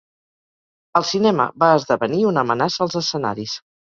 El 0.99 1.05
cinema 1.09 1.47
va 1.65 1.69
esdevenir 1.81 2.25
una 2.31 2.45
amenaça 2.47 2.85
als 2.87 2.99
escenaris. 3.03 3.55